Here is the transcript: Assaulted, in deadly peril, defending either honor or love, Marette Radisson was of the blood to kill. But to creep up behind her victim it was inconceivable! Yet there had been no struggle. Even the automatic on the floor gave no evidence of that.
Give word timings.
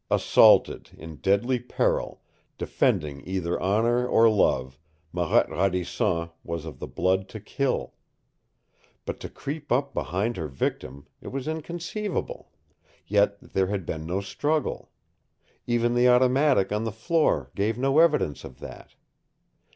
Assaulted, 0.09 0.89
in 0.97 1.17
deadly 1.17 1.59
peril, 1.59 2.23
defending 2.57 3.21
either 3.23 3.61
honor 3.61 4.07
or 4.07 4.27
love, 4.31 4.79
Marette 5.11 5.51
Radisson 5.51 6.31
was 6.43 6.65
of 6.65 6.79
the 6.79 6.87
blood 6.87 7.29
to 7.29 7.39
kill. 7.39 7.93
But 9.05 9.19
to 9.19 9.29
creep 9.29 9.71
up 9.71 9.93
behind 9.93 10.37
her 10.37 10.47
victim 10.47 11.05
it 11.21 11.27
was 11.27 11.47
inconceivable! 11.47 12.51
Yet 13.05 13.39
there 13.41 13.67
had 13.67 13.85
been 13.85 14.07
no 14.07 14.21
struggle. 14.21 14.89
Even 15.67 15.93
the 15.93 16.09
automatic 16.09 16.71
on 16.71 16.83
the 16.83 16.91
floor 16.91 17.51
gave 17.53 17.77
no 17.77 17.99
evidence 17.99 18.43
of 18.43 18.57
that. 18.57 18.95